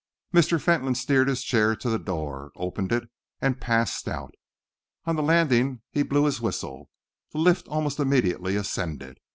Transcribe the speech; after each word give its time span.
Mr. 0.33 0.59
Fentolin 0.59 0.95
steered 0.95 1.27
his 1.27 1.43
chair 1.43 1.75
to 1.75 1.87
the 1.87 1.99
door, 1.99 2.51
opened 2.55 2.91
it, 2.91 3.07
and 3.39 3.61
passed 3.61 4.07
out. 4.07 4.33
On 5.05 5.15
the 5.15 5.21
landing 5.21 5.83
he 5.91 6.01
blew 6.01 6.23
his 6.25 6.41
whistle; 6.41 6.89
the 7.33 7.37
lift 7.37 7.67
almost 7.67 7.99
immediately 7.99 8.55
ascended. 8.55 9.19